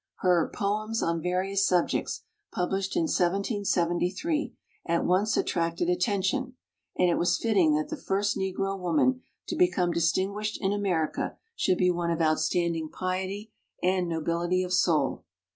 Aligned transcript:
Her 0.21 0.49
Poems 0.51 1.03
on 1.03 1.21
Various 1.21 1.67
Subjects 1.67 2.23
published 2.51 2.95
in 2.95 3.03
1773 3.03 4.55
at 4.87 5.05
once 5.05 5.37
at 5.37 5.45
tracted 5.45 5.89
attention, 5.89 6.55
and 6.97 7.07
it 7.07 7.19
was 7.19 7.37
fitting 7.37 7.75
that 7.75 7.89
the 7.89 7.97
first 8.01 8.35
Negro 8.35 8.79
woman 8.79 9.21
to 9.47 9.55
become 9.55 9.93
distin 9.93 10.29
squished 10.29 10.57
in 10.59 10.73
America 10.73 11.37
should 11.55 11.77
be 11.77 11.91
one 11.91 12.09
of 12.09 12.19
outstanding 12.19 12.89
piety 12.89 13.51
and 13.83 14.09
nobility 14.09 14.63
of 14.63 14.73
soul. 14.73 15.23